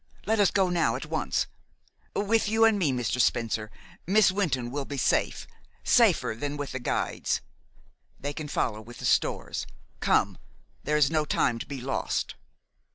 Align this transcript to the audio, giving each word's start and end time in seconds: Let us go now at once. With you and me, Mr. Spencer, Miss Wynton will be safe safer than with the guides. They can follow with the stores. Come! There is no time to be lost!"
Let 0.25 0.39
us 0.39 0.49
go 0.49 0.69
now 0.69 0.95
at 0.95 1.05
once. 1.05 1.45
With 2.15 2.49
you 2.49 2.65
and 2.65 2.79
me, 2.79 2.91
Mr. 2.91 3.21
Spencer, 3.21 3.69
Miss 4.07 4.31
Wynton 4.31 4.71
will 4.71 4.83
be 4.83 4.97
safe 4.97 5.45
safer 5.83 6.33
than 6.35 6.57
with 6.57 6.71
the 6.71 6.79
guides. 6.79 7.41
They 8.19 8.33
can 8.33 8.47
follow 8.47 8.81
with 8.81 8.97
the 8.97 9.05
stores. 9.05 9.67
Come! 9.99 10.39
There 10.83 10.97
is 10.97 11.11
no 11.11 11.23
time 11.23 11.59
to 11.59 11.67
be 11.67 11.79
lost!" 11.79 12.33